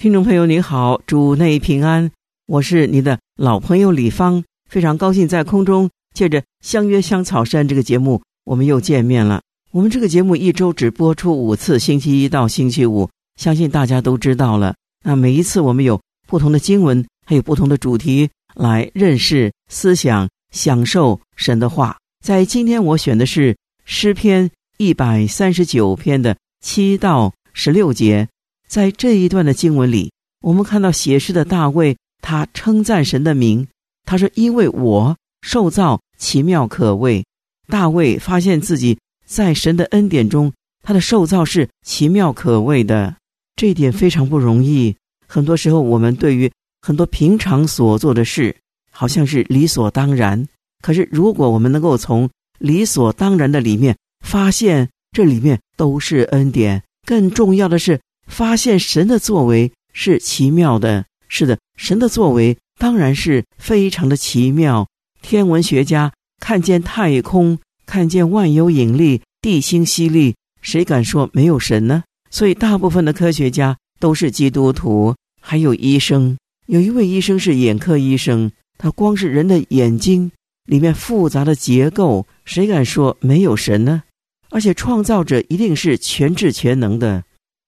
[0.00, 2.10] 听众朋友您好，主内平安，
[2.46, 9.42] 我是你的老朋友李芳，非常高兴在空中借着相约香草山这个节目，我们又见面了。
[9.72, 14.74] 我们这个节目一周只播出五次，星期一到星期五，相信大家都知道了。
[15.04, 20.26] 那每一次我们有不同的经文，还有不同的主题来认识思想。
[20.50, 28.26] 享受神的话，在今天我选的是诗篇一百三十九篇的七到十六节。
[28.70, 33.66] 在这一段的经文里，我们看到写诗的大卫，他称赞神的名。
[34.04, 37.24] 他说：“因为我受造奇妙可畏。”
[37.66, 40.52] 大卫发现自己在神的恩典中，
[40.84, 43.16] 他的受造是奇妙可畏的。
[43.56, 44.94] 这一点非常不容易。
[45.26, 46.48] 很多时候，我们对于
[46.80, 48.54] 很多平常所做的事。
[48.92, 50.46] 好像是理所当然，
[50.82, 52.28] 可是如果我们能够从
[52.58, 57.98] 理所当然的里面发现这里面都是恩典，更重要的是
[58.30, 61.04] 发现神的作为是奇妙的。
[61.28, 64.88] 是的，神的作为当然是非常的奇妙。
[65.20, 72.04] 天文学家看见太空，看见万有引力、地心吸力，谁敢说没有神呢？
[72.30, 76.36] 所以，大部分的科学家都是基督徒，还有医生。
[76.66, 78.50] 有一位医生是眼科医生。
[78.78, 80.32] 他光是人的眼睛
[80.64, 84.04] 里面复杂的结构，谁敢说没有神呢？
[84.48, 87.22] 而且创造者一定是全智全能的，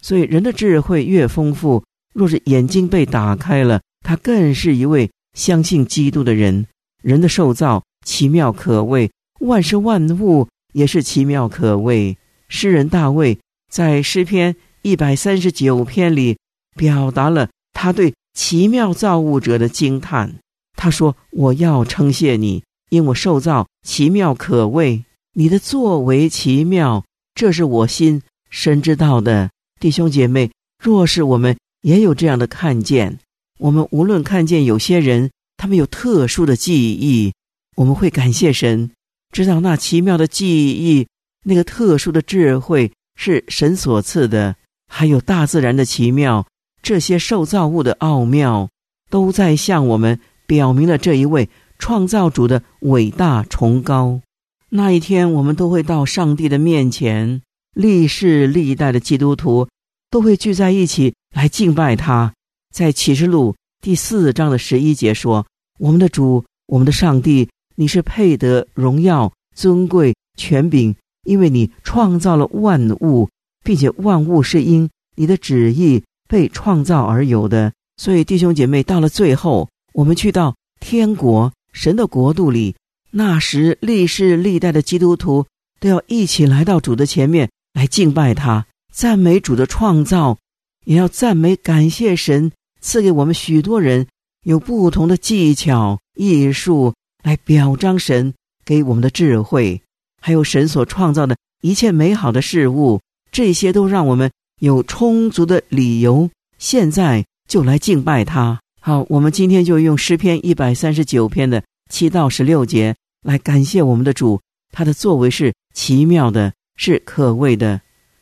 [0.00, 6.66] 所以人的智慧越丰富，若是眼睛被打开了，他更是一位相信基督的人。
[7.02, 12.16] 人的受造奇妙可畏，万事万物也是奇妙可畏。
[12.48, 13.38] 诗人大卫
[13.70, 16.38] 在诗篇一百三十九篇里
[16.76, 20.36] 表达了他对奇妙造物者的惊叹。
[20.76, 27.04] 他说：“我要称谢你，因我受造奇妙可畏，你的作为奇妙，
[27.34, 29.50] 这是我心深知道的。
[29.78, 30.50] 弟兄姐妹，
[30.82, 33.18] 若是我们也有这样的看见，
[33.58, 37.32] 我们无论看见有些人他们有特殊的记忆，
[37.76, 38.90] 我们会感谢神，
[39.32, 41.06] 知道那奇妙的记忆，
[41.44, 44.56] 那个特殊的智慧是神所赐的，
[44.88, 46.46] 还有大自然的奇妙，
[46.82, 48.68] 这些受造物的奥妙，
[49.10, 54.20] 都在向我们。”表明了这一位创造主的伟大崇高。
[54.68, 57.42] 那一天，我们都会到上帝的面前，
[57.76, 59.68] 历世历代的基督徒
[60.10, 62.32] 都会聚在一起来敬拜他。
[62.74, 65.46] 在启示录第四章的十一节说
[65.78, 73.28] ：“我们的主，我们的上帝，你是配得荣耀、尊贵、权柄，因为你创造了万物，
[73.62, 77.70] 并且万物是因你的旨意被创造而有的。”
[78.00, 79.68] 所以，弟兄姐妹，到了最后。
[79.92, 82.74] 我们去到天国神的国度里，
[83.10, 85.46] 那时历世历代的基督徒
[85.78, 90.38] 都要一起来到主的前面来敬拜他，赞美主的创造，
[90.86, 92.50] 也要赞美感谢神
[92.80, 94.06] 赐给我们许多人
[94.44, 98.32] 有不同的技巧艺术来表彰神
[98.64, 99.82] 给我们的智慧，
[100.22, 104.30] 还有神所创造的一切美好的事物，这些都让我们
[104.62, 108.58] 有充足的理由，现在就来敬拜他。
[108.80, 114.40] 好，我们今天就用诗篇一百三十九篇的七到十六节来感谢我们的主，
[114.72, 117.80] 他的作为是奇妙的，是可畏的，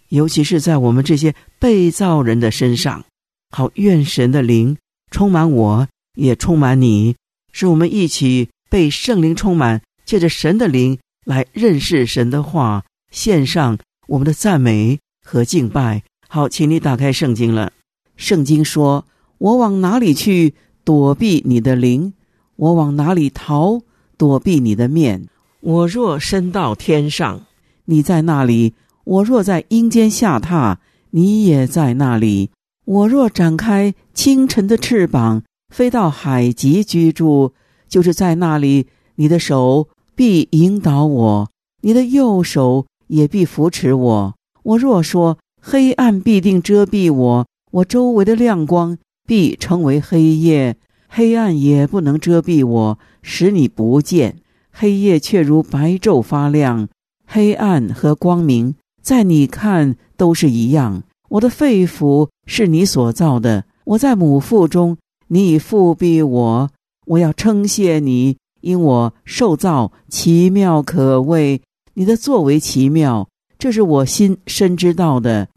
[0.08, 3.04] 尤其是在我们这些被造人的身上。
[3.50, 4.76] 好，愿神的灵
[5.10, 7.16] 充满我，也充满你，
[7.52, 13.78] 使我们一起被圣灵充满，借着神的灵来认识神的话，献上
[14.08, 16.02] 我们的赞美和敬拜。
[16.28, 17.72] 好，请你打开圣经了，
[18.16, 19.06] 圣经说。
[19.38, 22.14] 我往哪里去躲避你的灵？
[22.56, 23.82] 我往哪里逃
[24.16, 25.28] 躲避你的面？
[25.60, 27.44] 我若升到天上，
[27.86, 28.72] 你在那里；
[29.04, 30.76] 我若在阴间下榻，
[31.10, 32.50] 你也在那里。
[32.84, 35.42] 我若展开清晨的翅膀，
[35.72, 37.52] 飞到海极居住，
[37.88, 38.86] 就是在那里，
[39.16, 41.50] 你的手必引导我，
[41.82, 44.34] 你的右手也必扶持我。
[44.62, 48.98] 我若说黑暗必定遮蔽我，我周围的亮光。
[49.26, 50.76] 必成为黑夜，
[51.08, 54.36] 黑暗也不能遮蔽我，使你不见。
[54.70, 56.88] 黑夜却如白昼发亮，
[57.34, 61.02] 黑暗和光明在你看都是一样。
[61.30, 64.96] 我的肺腑是你所造的，我在母腹中，
[65.26, 66.70] 你已复庇我。
[67.06, 71.60] 我要称谢你，因我受造奇妙可畏，
[71.94, 73.28] 你的作为奇妙，
[73.58, 75.48] 这是我心深知道的。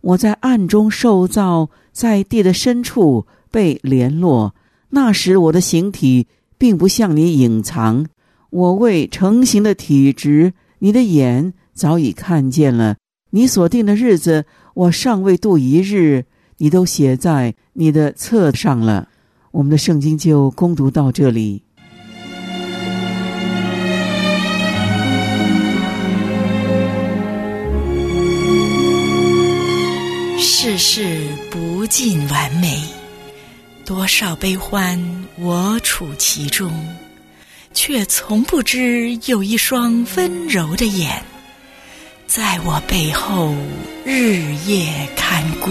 [0.00, 4.54] 我在暗中受造，在地的深处被联络。
[4.88, 8.06] 那时我的形体并不向你隐藏，
[8.48, 12.96] 我未成形的体质，你的眼早已看见了。
[13.30, 16.24] 你所定的日子，我尚未度一日，
[16.58, 19.08] 你都写在你的册上了。
[19.50, 21.62] 我们的圣经就攻读到这里。
[30.38, 31.20] 世事
[31.50, 32.82] 不尽完美，
[33.84, 34.98] 多少悲欢
[35.38, 36.72] 我处其中，
[37.76, 41.22] 却从不知有一双温柔的眼，
[42.26, 43.54] 在我背后
[44.02, 45.70] 日夜看顾。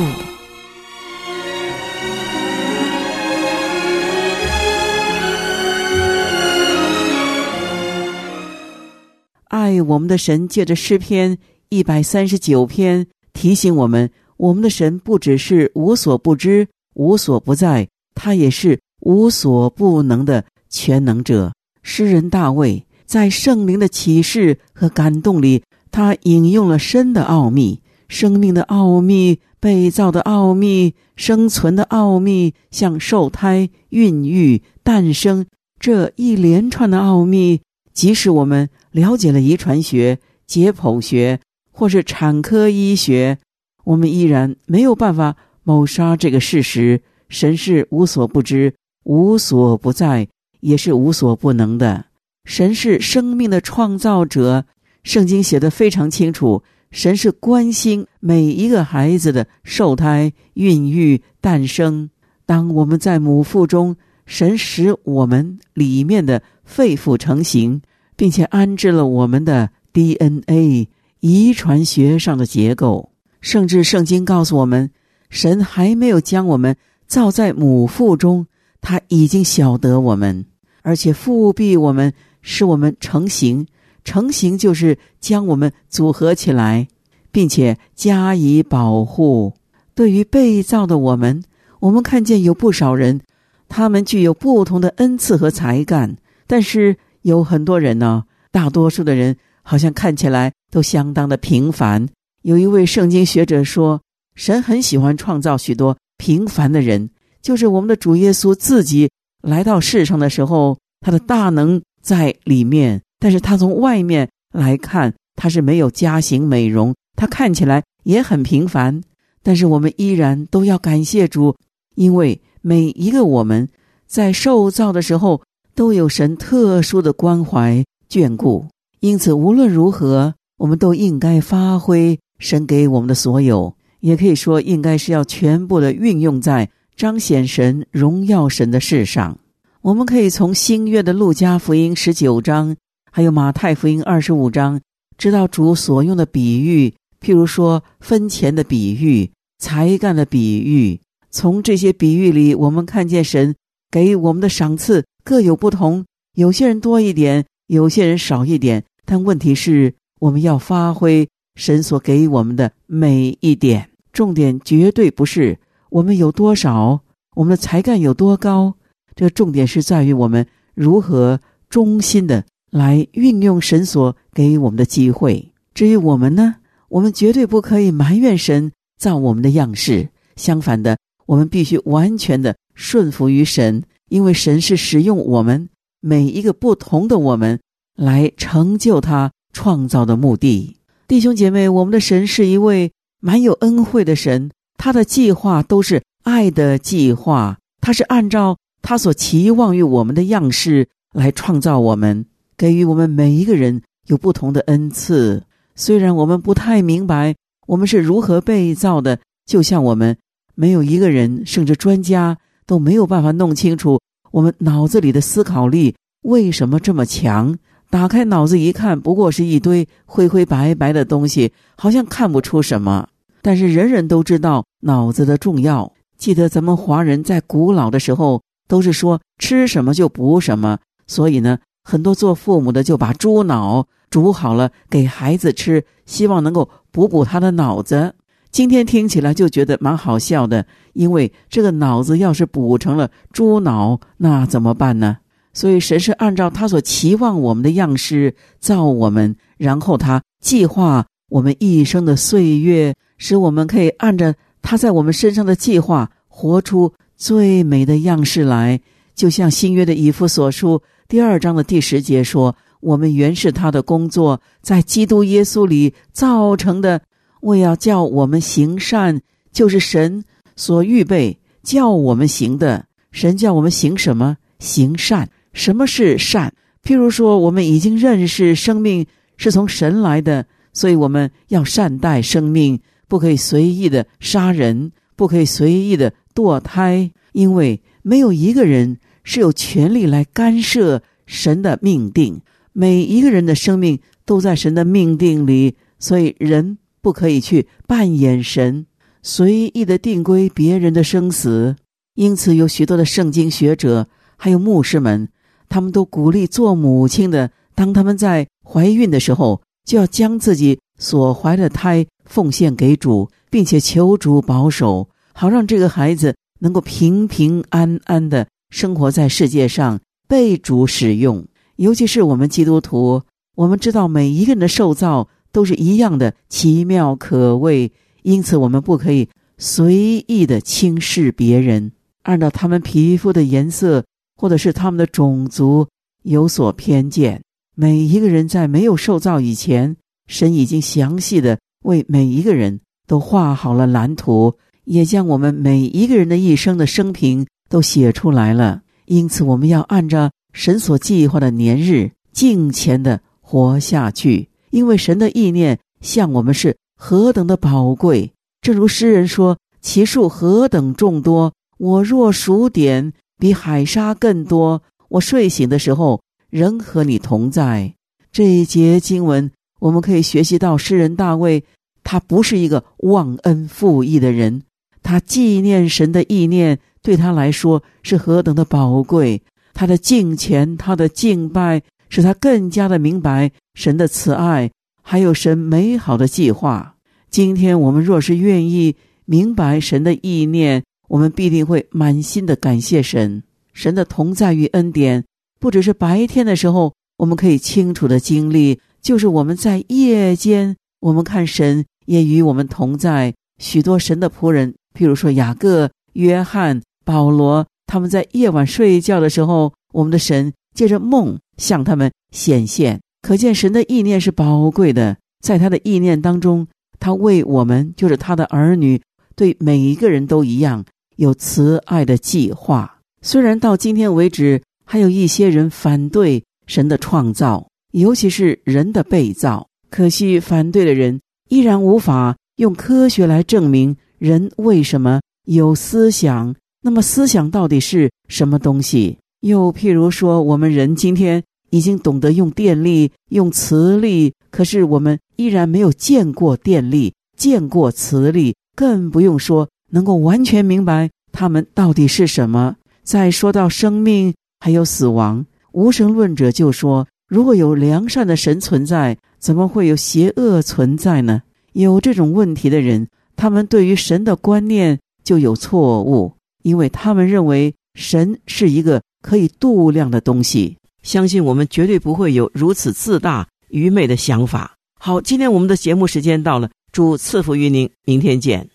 [9.48, 11.36] 爱我们的神借着诗篇
[11.70, 21.52] 一百三十九篇提醒我们：我们的神不只是无所不知、无所不在，他也是无所不能的全能者。
[21.88, 25.62] 诗人大卫在圣灵的启示和感动里，
[25.92, 35.46] 他引用了神的奥秘、生命的奥秘、被造的奥秘、生存的奥秘，像受胎、孕育、诞生
[35.80, 37.62] 这一连串的奥秘。
[37.94, 40.18] 即使我们了解了遗传学、
[40.48, 41.40] 解剖学
[41.72, 43.38] 或是产科医学，
[43.84, 48.74] 我们依然没有办法谋杀这个事实：神是无所不知、
[49.04, 50.28] 无所不在，
[50.66, 52.06] 也是无所不能的。
[52.44, 54.66] 神是生命的创造者，
[55.04, 56.64] 圣经写的非常清楚。
[56.92, 62.10] 神是关心每一个孩子的受胎、孕育、诞生。
[62.46, 63.96] 当我们在母腹中，
[64.26, 66.42] 神使我们里面的。
[66.66, 67.80] 肺腑成型，
[68.16, 70.90] 并且安置了我们的 DNA
[71.20, 73.12] 遗传学上的结构。
[73.40, 74.90] 甚至圣经告诉我们，
[75.30, 76.76] 神还没有将我们
[77.06, 78.48] 造在母腹中，
[78.82, 80.48] 他已经晓得我们，
[80.86, 83.66] 而且复庇我们，使我们成型。
[84.04, 86.88] 成型就是将我们组合起来，
[87.32, 89.54] 并且加以保护。
[89.96, 91.44] 对于被造的我们，
[91.80, 93.22] 我们看见有不少人，
[93.68, 96.16] 他们具有不同的恩赐和才干。
[96.46, 102.08] 但是有很多人呢，大多数的人好像看起来都相当的平凡。
[102.44, 104.00] 有一位圣经学者说，
[104.36, 107.10] 神很喜欢创造许多平凡的人，
[107.42, 109.10] 就是我们的主耶稣自己
[109.46, 119.02] 来到世上的时候，他的大能在里面，但是他从外面来看，他是没有加型美容，他看起来也很平凡。
[119.44, 121.56] 但是我们依然都要感谢主，
[121.96, 123.70] 因为每一个我们
[124.08, 125.42] 在受造的时候。
[125.76, 128.66] 都有神特殊的关怀眷顾，
[129.02, 139.38] 因此无论如何，我们都应该发挥神给我们的所有，也可以说应该是要全部的运用在彰显神、荣耀神的事上。
[139.82, 142.76] 我们可以从新约的路加福音十九章，
[143.12, 144.80] 还有马太福音二十五章，
[145.18, 151.00] 知道主所用的比喻，譬如说分钱的比喻、才干的比喻。
[151.30, 153.54] 从这些比喻里，我们看见神
[153.92, 155.06] 给我们的赏赐。
[155.24, 158.84] 各有不同，有些人多一点，有些人少一点。
[159.06, 163.90] 但问题是，我们要发挥神所给我们的每一点。
[164.14, 165.60] 重点绝对不是
[165.96, 167.00] 我们有多少，
[167.38, 168.76] 我们的才干有多高。
[169.16, 175.54] 这个重点是在于我们如何忠心的来运用神所给予我们的机会。
[175.74, 176.56] 至于我们呢，
[176.90, 180.10] 我们绝对不可以埋怨神造我们的样式。
[180.36, 180.98] 相反的，
[181.28, 183.84] 我们必须完全的顺服于神。
[184.10, 185.70] 因为神是使用我们
[186.02, 187.62] 每一个不同的我们
[187.96, 190.76] 来成就他创造的目的，
[191.08, 202.26] 弟兄姐妹，我们的神是一位蛮有恩惠的神，他的计划都是爱的计划，他是按照他所期望于我们的样式来创造我们，
[202.58, 205.44] 给予我们每一个人有不同的恩赐。
[205.76, 207.36] 虽然我们不太明白
[207.68, 210.18] 我们是如何被造的，就像我们
[210.54, 212.38] 没有一个人，甚至专家。
[212.68, 214.00] 都没有办法弄清楚
[214.32, 217.56] 我们脑子里的思考力为什么这么强。
[217.92, 223.08] 打开脑子一看，不过是一堆灰灰白白的东西，好像看不出什么。
[223.46, 225.94] 但是人人都知道脑子的重要。
[226.18, 238.16] 记得咱们华人在古老的时候都是说吃什么就补什么，所以呢，很多做父母的就把猪脑煮好了给孩子吃，希望能够补补他的脑子。
[238.50, 245.18] 今天听起来就觉得蛮好笑的，因为这个脑子要是补成了猪脑，那怎么办呢？
[245.54, 258.80] 所以神是按照他所期望我们的样式造我们，然后他计划我们一生的岁月，使我们可以按着他在我们身上的计划，活出最美的样式来。
[259.14, 267.02] 就像新约的以弗所书第二章的第十节说：“我们原是他的工作，在基督耶稣里造成的，
[267.42, 270.24] 为要叫我们行善，就是神
[270.56, 272.86] 所预备叫我们行的。
[273.12, 274.38] 神叫我们行什么？
[274.60, 276.52] 行善。”什么是善？
[276.84, 279.08] 譬如说，我们已经认识生命
[279.38, 292.42] 是从神来的，所以我们要善待生命，不可以随意的杀人，不可以随意的堕胎，因为没有一个人是有权利来干涉神的命定。
[292.74, 298.86] 每一个人的生命都在神的命定里，所以人不可以去扮演神，
[299.24, 301.76] 随意的定规别人的生死。
[302.16, 304.08] 因此，有许多的圣经学者
[304.38, 305.30] 还有牧师们。
[305.68, 321.46] 他们都鼓励做母亲的，当他们在怀孕的时候，就要将自己所怀的胎奉献给主，并且求主保守，好让这个孩子能够平平安安的生活在世界上，被主使用。
[321.78, 323.22] 尤其是我们基督徒，
[323.56, 327.92] 我们知道每一个人的受造都是一样的奇妙可畏，
[328.24, 331.92] 因此我们不可以随意的轻视别人，
[332.24, 334.04] 按照他们皮肤的颜色。
[334.38, 335.88] 或者是他们的种族
[336.24, 337.42] 有所偏见。
[337.74, 339.96] 每一个人在没有受造以前，
[340.28, 348.82] 神已经详细的为每一个人都画好了蓝图，也将我们每一个人的一生的生平都写出来了。
[349.06, 354.50] 因此，我们要按照神所计划的年日，尽前的活下去。
[354.72, 364.82] 因为神的意念向我们是何等的宝贵，正如诗人说：“其数何等众多，我若数点。”比海沙更多。
[365.10, 367.94] 我睡醒的时候，仍和你同在。
[368.32, 371.64] 这一节经文，我们可以学习到诗人大卫，
[372.04, 374.64] 他不是一个忘恩负义的人。
[375.04, 379.42] 他纪念神的意念，对他来说是何等的宝贵。
[379.74, 384.72] 他的敬虔，他的敬拜，使他更加的明白神的慈爱，
[385.04, 386.96] 还有神美好的计划。
[387.30, 395.26] 今天我们若是愿意明白神的意念，我们必定会满心的感谢神，神的同在与恩典，
[395.60, 403.36] 不只是白天的时候我们可以清楚的经历，就是我们在夜间，我们看神也与我们同在。
[403.60, 413.00] 许多神的仆人，譬如说雅各、约翰、保罗，他们在夜晚睡觉的时候，我们的神借着梦向他们显现。
[413.22, 416.66] 可见神的意念是宝贵的，在他的意念当中，
[417.00, 419.00] 他为我们，就是他的儿女，
[419.36, 420.84] 对每一个人都一样。
[421.18, 429.70] 有慈爱的计划，虽然到今天为止，还有一些人反对神的创造，尤其是人的被造。
[429.90, 436.54] 可惜，反对的人依然无法用科学来证明人为什么有思想。
[436.82, 439.18] 那么，思想到底是什么东西？
[439.40, 449.70] 又譬如说，我们人今天已经懂得用电力、用磁力，可是我们依然没有见过电力、见过磁力，更不用说。
[449.92, 452.76] 能够完全明白他们到底是什么。
[453.04, 461.42] 再说到生命还有死亡，无神论者就说：如果有良善的神存在，怎么会有邪恶存在呢？
[461.74, 470.78] 有这种问题的人，他们对于神的观念就有错误，因为他们认为神是一个可以度量的东西。
[471.04, 474.76] 相信我们绝对不会有如此自大愚昧的想法。
[475.00, 478.70] 好，今天我们的节目时间到了，祝赐福于您，明天见。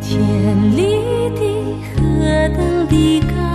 [0.00, 0.82] 天里
[1.34, 1.40] 的
[1.94, 3.45] 何等的高。